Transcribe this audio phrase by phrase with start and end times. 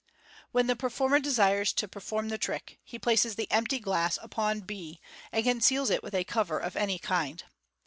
[0.51, 4.99] When the performer desires to perform the trick, he places the empty glass upon b,
[5.31, 7.43] and conceals it with a cover of any kind.